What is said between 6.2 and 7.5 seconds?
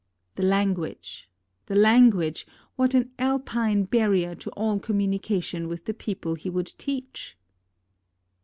he would teach